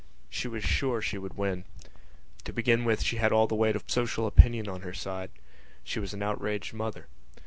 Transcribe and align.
She 0.31 0.47
was 0.47 0.63
sure 0.63 0.99
she 0.99 1.19
would 1.19 1.37
win. 1.37 1.63
To 2.45 2.51
begin 2.51 2.85
with 2.85 3.03
she 3.03 3.17
had 3.17 3.31
all 3.31 3.45
the 3.45 3.53
weight 3.53 3.75
of 3.75 3.83
social 3.85 4.25
opinion 4.25 4.67
on 4.67 4.81
her 4.81 4.95
side: 4.95 5.29
she 5.83 5.99
was 5.99 6.11
an 6.11 6.23
outraged 6.23 6.73
mother. 6.73 7.05